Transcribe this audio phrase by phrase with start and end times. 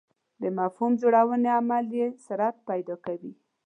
[0.41, 3.33] د مفهوم جوړونې عمل یې سرعت پیدا کوي.